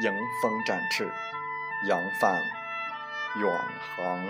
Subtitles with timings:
[0.00, 1.08] 迎风展翅，
[1.86, 2.42] 扬帆
[3.36, 3.60] 远
[3.96, 4.26] 航。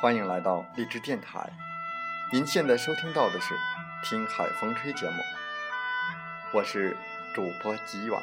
[0.00, 1.52] 欢迎来到荔枝电台，
[2.32, 3.54] 您现在收听到的是
[4.02, 5.16] 《听海风吹》节目，
[6.52, 6.96] 我是
[7.32, 8.20] 主播吉远，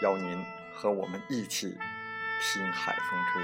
[0.00, 1.76] 邀您和我们一起
[2.40, 3.42] 听海风吹。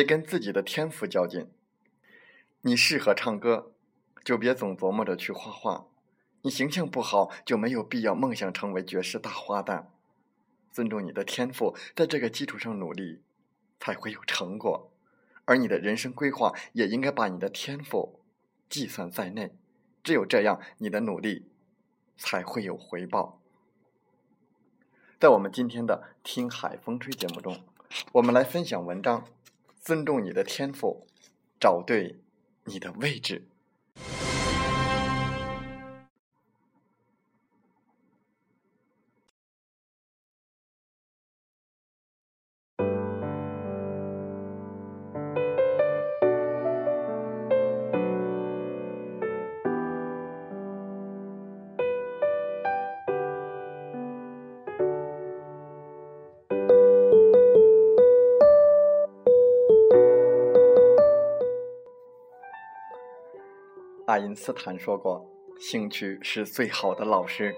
[0.00, 1.46] 别跟自己的天赋较劲。
[2.62, 3.74] 你适合唱歌，
[4.24, 5.88] 就别总琢磨着去画画；
[6.40, 9.88] 你形象不好，就没有必要梦想成为绝世大花旦。
[10.72, 13.20] 尊重你的天赋，在这个基础上努力，
[13.78, 14.90] 才会有成果。
[15.44, 18.20] 而你的人生规划也应该把你的天赋
[18.70, 19.52] 计算在内。
[20.02, 21.50] 只有这样，你的努力
[22.16, 23.38] 才会有回报。
[25.18, 27.62] 在我们今天的《听海风吹》节目中，
[28.12, 29.26] 我们来分享文章。
[29.80, 31.06] 尊重你的天赋，
[31.58, 32.20] 找对
[32.64, 33.48] 你的位置。
[64.10, 65.24] 爱因斯坦说过
[65.60, 67.54] ：“兴趣是最好的老师。”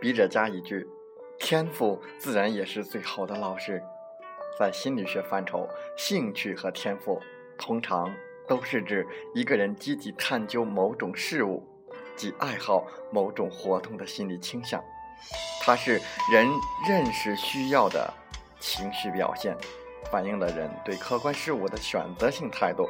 [0.00, 0.86] 笔者加一句
[1.40, 3.82] ：“天赋自然也是最好的老师。”
[4.56, 7.20] 在心理学范畴，兴趣和天赋
[7.58, 8.14] 通常
[8.46, 11.66] 都是指一个人积极探究某种事物
[12.14, 14.80] 及爱好某种活动的心理倾向。
[15.60, 16.00] 它是
[16.32, 16.46] 人
[16.88, 18.08] 认识需要的
[18.60, 19.56] 情绪表现，
[20.12, 22.88] 反映了人对客观事物的选择性态度。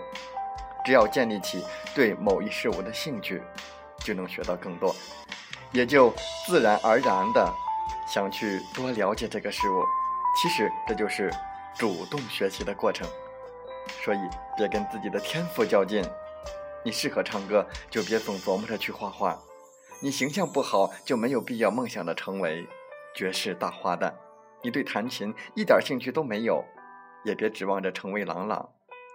[0.84, 1.64] 只要建立起
[1.94, 3.42] 对某一事物的兴趣，
[3.98, 4.94] 就能学到更多，
[5.72, 6.12] 也就
[6.46, 7.52] 自然而然的
[8.06, 9.84] 想去多了解这个事物。
[10.40, 11.30] 其实这就是
[11.76, 13.08] 主动学习的过程。
[14.02, 14.18] 所以
[14.56, 16.04] 别跟自己的天赋较劲。
[16.82, 19.36] 你适合唱歌，就别总琢磨着去画画；
[20.00, 22.66] 你形象不好，就没有必要梦想着成为
[23.14, 24.12] 绝世大花旦。
[24.62, 26.64] 你对弹琴一点兴趣都没有，
[27.24, 28.70] 也别指望着成为郎朗。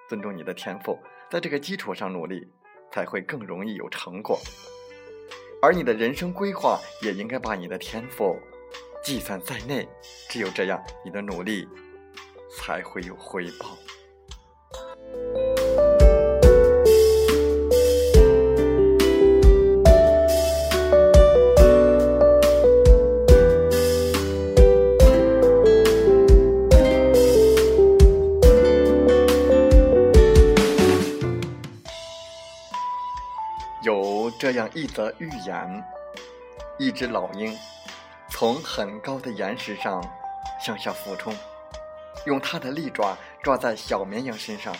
[0.08, 1.00] 尊重你的天赋。
[1.32, 2.48] 在这个基础上努力，
[2.92, 4.40] 才会更容易有成果。
[5.62, 8.38] 而你的人生规划也应该把你的天赋
[9.04, 9.88] 计算在内，
[10.30, 11.68] 只有这样，你的努力
[12.56, 13.78] 才会有回报。
[34.96, 35.84] 的预言：
[36.80, 37.56] 一只老鹰
[38.30, 40.02] 从很高的岩石上
[40.60, 41.36] 向下俯冲，
[42.26, 44.74] 用它的利爪抓在小绵羊身上，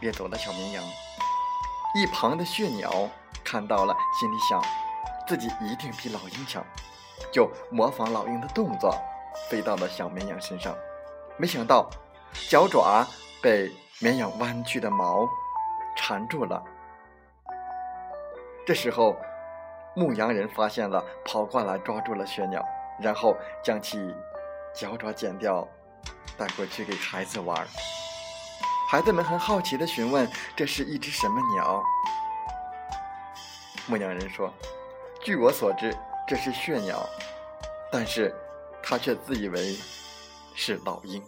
[0.00, 0.84] 掠走了小绵羊。
[1.94, 3.08] 一旁的血鸟
[3.44, 4.62] 看到了，心里想：
[5.26, 6.64] 自己一定比老鹰强，
[7.32, 8.94] 就模仿老鹰的动作，
[9.48, 10.76] 飞到了小绵羊身上。
[11.36, 11.88] 没想到，
[12.48, 13.06] 脚爪
[13.40, 15.28] 被绵羊弯曲的毛
[15.96, 16.62] 缠住了。
[18.66, 19.16] 这时候，
[19.94, 22.64] 牧羊人发现了，跑过来抓住了血鸟，
[23.00, 23.98] 然后将其
[24.74, 25.66] 脚爪剪掉，
[26.38, 27.66] 带回去给孩子玩。
[28.88, 31.82] 孩子们很好奇地询问：“这是一只什么鸟？”
[33.86, 34.52] 牧羊人说
[35.22, 35.94] ：“据我所知，
[36.26, 37.06] 这是血鸟，
[37.90, 38.34] 但是
[38.82, 39.76] 他却自以为
[40.54, 41.22] 是老鹰。”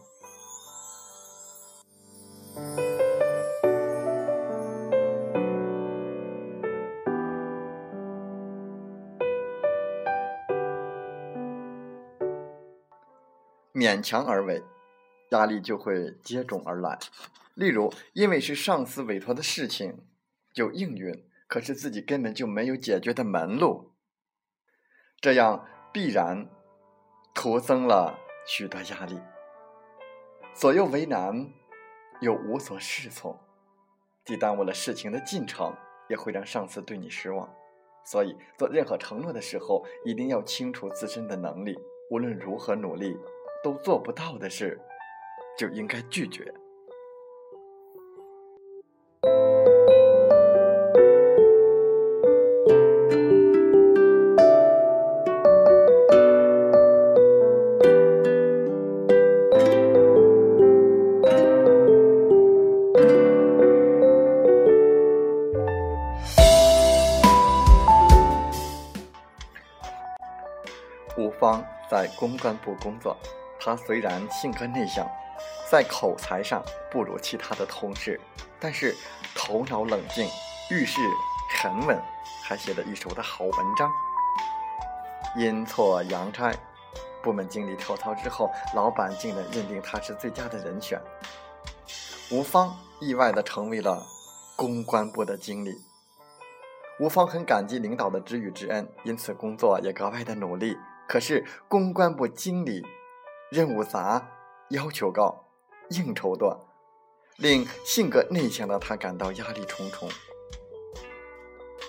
[13.82, 14.62] 勉强而为，
[15.30, 16.96] 压力就会接踵而来。
[17.54, 20.06] 例如，因为是上司委托的事情，
[20.52, 23.90] 就应允，可是自己根本就没有解决的门路，
[25.20, 26.48] 这样必然
[27.34, 29.18] 徒增了许多压力。
[30.54, 31.52] 左右为难，
[32.20, 33.36] 又无所适从，
[34.24, 35.74] 既耽误了事情的进程，
[36.08, 37.52] 也会让上司对你失望。
[38.04, 41.76] 所以，做任何承诺的时候，一定要清楚自身的能力，
[42.10, 43.16] 无论如何努力。
[43.62, 44.80] 都做不到的事，
[45.56, 46.52] 就应该拒绝。
[71.18, 73.16] 吴芳在公关部工作。
[73.64, 75.06] 他虽然性格内向，
[75.70, 76.60] 在口才上
[76.90, 78.20] 不如其他的同事，
[78.58, 78.92] 但是
[79.36, 80.26] 头脑冷静，
[80.68, 81.00] 遇事
[81.54, 81.96] 沉稳，
[82.42, 83.88] 还写了一手的好文章。
[85.36, 86.52] 阴错阳差，
[87.22, 91.00] 部门经理跳槽之后，老板竟然认定他是最佳的人选。
[92.32, 94.04] 吴芳意外的成为了
[94.56, 95.80] 公关部的经理。
[96.98, 100.76] 吴芳很感激领导的知遇之恩，因此工作也格外的努力。
[101.06, 102.84] 可是公关部经理。
[103.52, 104.26] 任务杂，
[104.70, 105.44] 要求高，
[105.90, 106.58] 应酬多，
[107.36, 110.08] 令性格内向的他感到压力重重。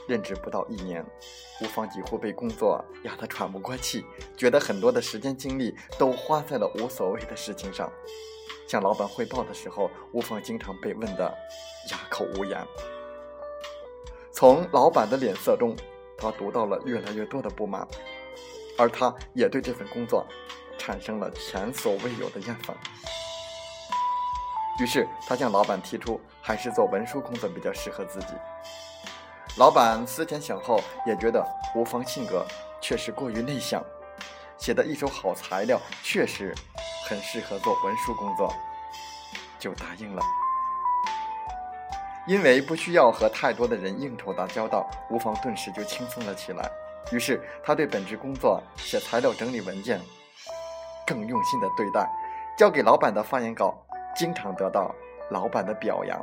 [0.05, 1.01] 任职不到一年，
[1.61, 4.05] 吴芳几乎被工作压得喘不过气，
[4.35, 7.89] 觉得很多的时间精力都花在了无所谓的事情上。
[8.67, 11.33] 向老板汇报的时候，吴芳经常被问得
[11.91, 12.61] 哑口无言。
[14.33, 15.73] 从老板的脸色中，
[16.17, 17.87] 他读到了越来越多的不满，
[18.77, 20.27] 而他也对这份工作。
[20.85, 22.75] 产生了前所未有的厌烦，
[24.81, 28.33] 于是他向老板提出，还是做文书工作比较适合自己。
[29.57, 31.41] 老板思前想后，也觉得
[31.73, 32.45] 吴芳性格
[32.81, 33.81] 确实过于内向，
[34.57, 36.53] 写的一手好材料确实
[37.07, 38.53] 很适合做文书工作，
[39.57, 40.21] 就答应了。
[42.27, 46.69] 因为不需要和太多的人应酬打交道，吴芳顿时就轻松了起来。
[47.13, 50.01] 于是他对本职工作写材料、整理文件。
[51.05, 52.09] 更用心的对待，
[52.57, 53.75] 交给老板的发言稿
[54.15, 54.93] 经常得到
[55.29, 56.19] 老板的表扬。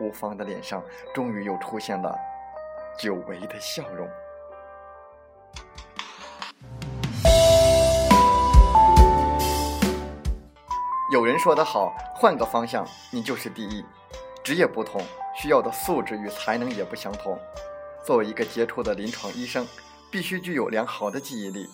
[0.00, 0.82] 吴芳的脸上
[1.14, 2.18] 终于又出现了
[2.98, 4.08] 久违的笑容。
[11.12, 13.84] 有人说得好，换个方向，你就是第一。
[14.42, 15.02] 职业不同，
[15.36, 17.38] 需要的素质与才能也不相同。
[18.02, 19.66] 作为一个杰出的临床医生，
[20.10, 21.68] 必须具有良好的记忆力，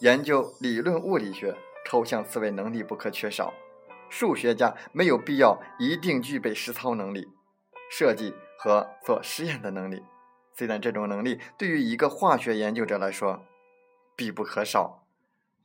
[0.00, 1.56] 研究理论物理学。
[1.84, 3.52] 抽象思维能力不可缺少，
[4.08, 7.28] 数学家没有必要一定具备实操能力，
[7.90, 10.02] 设计和做实验的能力。
[10.52, 13.44] 虽然这种能力对于一个化学研究者来说
[14.16, 15.06] 必不可少，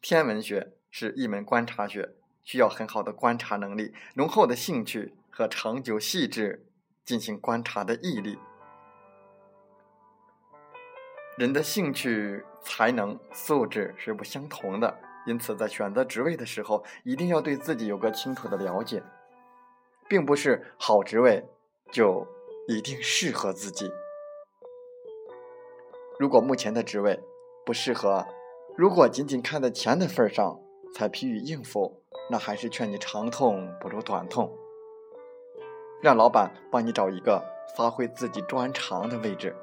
[0.02, 6.66] 天文学是一门观察学，需要很好的观察能力、浓厚的兴趣和长久细致
[7.06, 8.40] 进行观察的毅力。
[11.38, 15.00] 人的兴趣、才能、素质是不相同的。
[15.30, 19.04] 因此，在选择职位的时候，一定要对自己有个清楚的了解，
[20.08, 21.48] 并不是好职位
[21.92, 22.26] 就
[22.68, 23.92] 一定适合自己。
[26.18, 27.20] 如果目前的职位
[27.64, 28.26] 不适合，
[28.76, 30.60] 如果仅仅看在钱的份上
[30.96, 34.58] 才疲于应付，那还是劝你长痛不如短痛，
[36.02, 37.46] 让老板帮你找一个
[37.78, 39.56] 发挥自己专长的位置。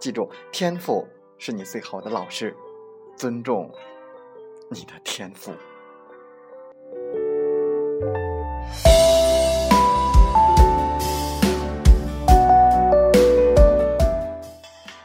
[0.00, 2.56] 记住，天赋是你最好的老师，
[3.18, 3.70] 尊重。
[4.70, 5.52] 你的天赋。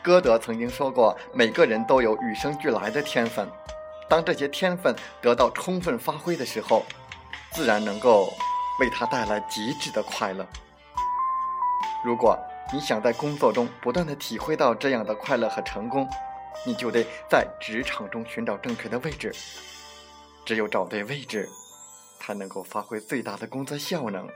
[0.02, 3.48] 歌德曾经说过：“每个人都有与生俱来的天分，
[4.10, 6.84] 当这些天分得到充分发挥的时候，
[7.54, 8.26] 自然能够
[8.82, 10.46] 为他带来极致的快乐。”
[12.04, 12.38] 如果
[12.74, 16.06] 你想在工作中不断的体会到这样的快乐和成功，
[16.66, 19.32] 你就得在职场中寻找正确的位置。
[20.46, 21.48] 只有找对位置，
[22.20, 24.28] 才能够发挥最大的工作效能，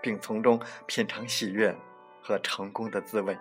[0.00, 1.74] 并从中品尝喜悦
[2.22, 3.36] 和成功的滋味。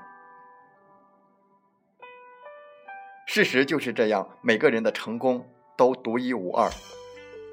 [3.27, 6.69] 事实就是这样，每个人的成功都独一无二。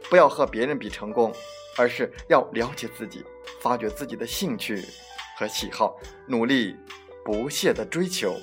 [0.08, 1.32] 不要和别人比成功，
[1.76, 3.24] 而是要了解自己，
[3.60, 4.82] 发掘自己的兴趣
[5.36, 6.76] 和喜好，努力
[7.24, 8.34] 不懈的追求，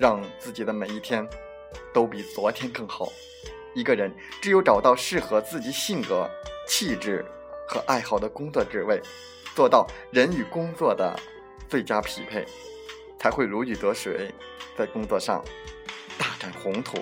[0.00, 1.28] 让自己的每一天
[1.92, 3.12] 都比昨天更好。
[3.74, 6.26] 一个人只有找到适合自己性格、
[6.66, 7.22] 气质
[7.68, 8.98] 和爱好的工作职位，
[9.54, 11.14] 做到人与工作的
[11.68, 12.46] 最佳匹配，
[13.18, 14.32] 才会如鱼得水，
[14.74, 15.44] 在工作上
[16.18, 16.96] 大展宏图。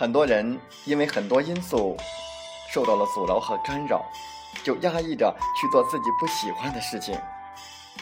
[0.00, 1.94] 很多人因为很多因素
[2.72, 4.02] 受到了阻挠和干扰，
[4.64, 7.20] 就压抑着去做自己不喜欢的事情，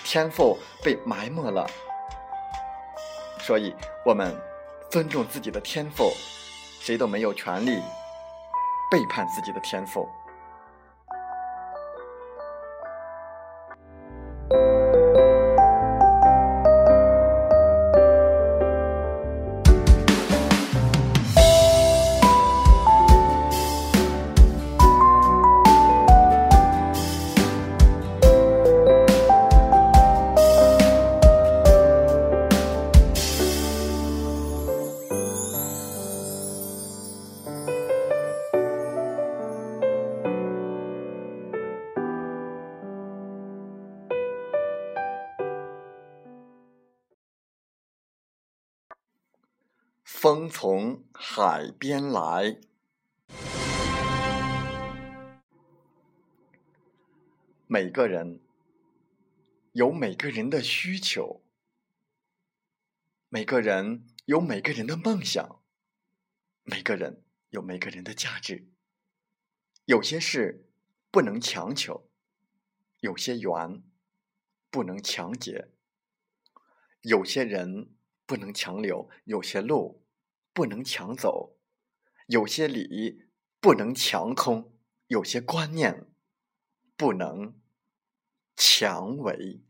[0.04, 1.68] 天赋被埋没了。
[3.40, 3.74] 所以，
[4.06, 4.32] 我们
[4.88, 6.12] 尊重自己的天赋，
[6.80, 7.82] 谁都没有权利
[8.88, 10.08] 背叛自己的天赋。
[50.20, 52.58] 风从海边来，
[57.68, 58.40] 每个人
[59.70, 61.44] 有每个人的需求，
[63.28, 65.62] 每个人有每个人的梦想，
[66.64, 68.66] 每个人有每个人的价值。
[69.84, 70.68] 有些事
[71.12, 72.10] 不能强求，
[72.98, 73.84] 有些缘
[74.68, 75.68] 不能强结，
[77.02, 77.94] 有些人
[78.26, 80.02] 不能强留，有些路。
[80.58, 81.56] 不能抢走，
[82.26, 83.28] 有些理
[83.60, 86.04] 不能强通，有些观念
[86.96, 87.56] 不能
[88.56, 89.60] 强为。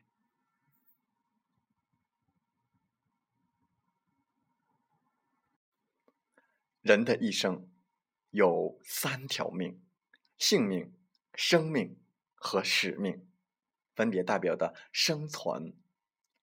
[6.81, 7.69] 人的一生
[8.31, 9.85] 有三条命：
[10.39, 10.95] 性命、
[11.35, 12.01] 生命
[12.35, 13.29] 和使命，
[13.95, 15.77] 分别代表的生存、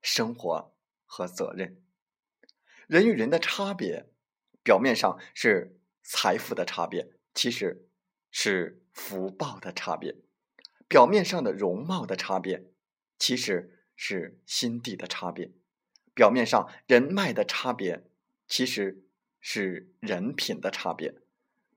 [0.03, 0.71] 生活
[1.07, 1.83] 和责任。
[2.85, 4.11] 人与人的差别。
[4.65, 7.87] 表面上是财富的差别，其实
[8.31, 10.15] 是福报的差别；
[10.87, 12.65] 表面上的容貌的差别，
[13.19, 15.51] 其实是心地的差别；
[16.15, 18.09] 表面上人脉的差别，
[18.47, 19.05] 其实
[19.39, 21.13] 是人品的差别；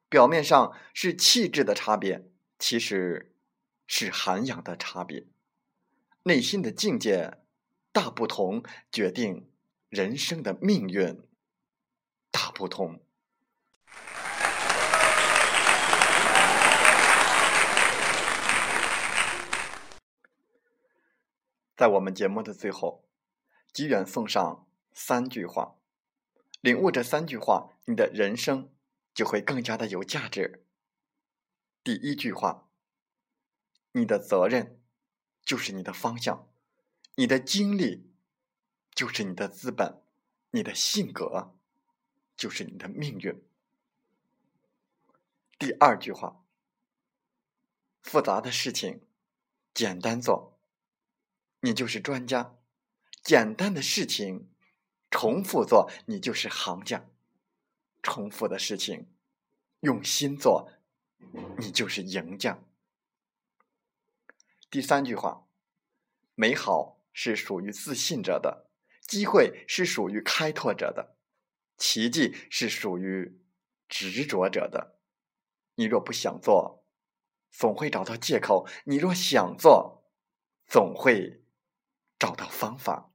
[0.08, 2.26] 表面上是气质的差别，
[2.58, 3.34] 其实
[3.86, 5.26] 是涵养的差别。
[6.22, 7.42] 内心的境界
[7.92, 9.50] 大不同，决定
[9.90, 11.27] 人生的命运。
[12.40, 13.00] 大不同。
[21.76, 23.04] 在我们节目的最后，
[23.72, 25.78] 吉远送上三句话，
[26.60, 28.72] 领悟这三句话，你的人生
[29.12, 30.64] 就会更加的有价值。
[31.82, 32.68] 第一句话：
[33.90, 34.80] 你的责任
[35.42, 36.48] 就是你的方向，
[37.16, 38.12] 你的经历
[38.94, 40.00] 就是你的资本，
[40.52, 41.57] 你的性格。
[42.38, 43.42] 就是你的命运。
[45.58, 46.44] 第二句话：
[48.00, 49.02] 复杂的事情
[49.74, 50.58] 简单做，
[51.60, 52.56] 你就是专家；
[53.24, 54.48] 简单的事情
[55.10, 57.10] 重复做，你就是行家；
[58.04, 59.12] 重复的事情
[59.80, 60.70] 用心做，
[61.58, 62.62] 你就是赢家。
[64.70, 65.48] 第三句话：
[66.36, 68.70] 美好是属于自信者的，
[69.02, 71.17] 机会是属于开拓者的。
[71.78, 73.40] 奇迹是属于
[73.88, 74.98] 执着者的。
[75.76, 76.84] 你若不想做，
[77.50, 80.04] 总会找到借口；你若想做，
[80.66, 81.44] 总会
[82.18, 83.12] 找到方法。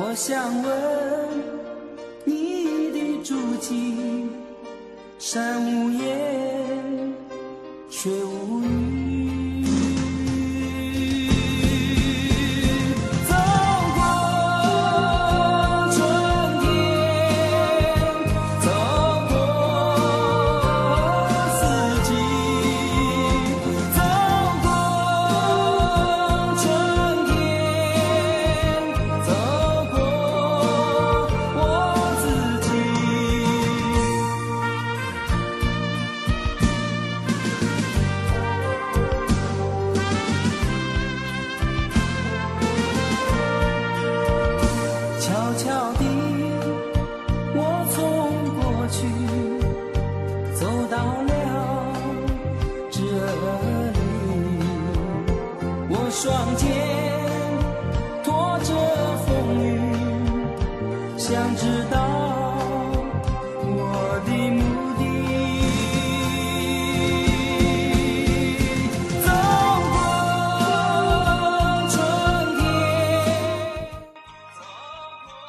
[0.00, 0.70] 我想问
[2.24, 4.28] 你的足迹，
[5.18, 7.12] 山无言，
[7.90, 8.77] 水无语。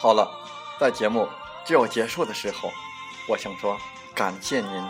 [0.09, 0.27] 好了，
[0.79, 1.29] 在节目
[1.63, 2.71] 就要结束的时候，
[3.27, 3.77] 我想说
[4.15, 4.83] 感谢您，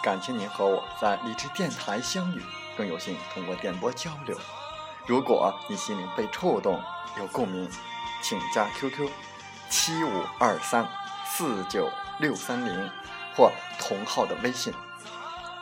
[0.00, 2.40] 感谢您和我在荔枝电台相遇，
[2.76, 4.38] 更有幸通过电波交流。
[5.08, 6.80] 如果你心灵被触动，
[7.18, 7.68] 有共鸣，
[8.22, 9.10] 请加 QQ
[9.68, 10.88] 七五二三
[11.26, 12.90] 四九六三零
[13.36, 14.72] 或同号的微信。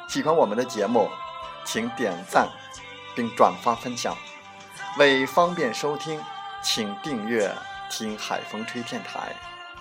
[0.07, 1.09] 喜欢我们的节目，
[1.65, 2.47] 请点赞
[3.17, 4.15] 并转发分享。
[4.99, 6.23] 为方便收听，
[6.63, 7.51] 请订阅
[7.91, 9.35] “听海风吹电台”。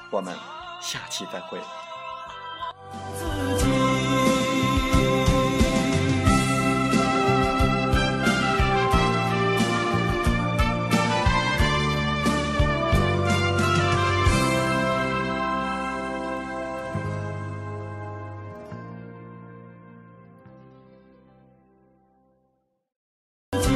[0.10, 0.36] 我们
[0.82, 1.60] 下期再会。